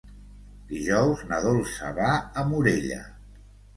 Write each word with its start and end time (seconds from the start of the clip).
Dijous 0.69 1.21
na 1.33 1.39
Dolça 1.45 1.91
va 2.01 2.11
a 2.43 2.47
Morella. 2.55 2.99